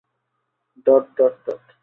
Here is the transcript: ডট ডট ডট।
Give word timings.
ডট 0.85 1.05
ডট 1.17 1.35
ডট। 1.45 1.71